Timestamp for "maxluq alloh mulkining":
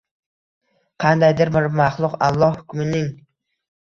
1.81-3.05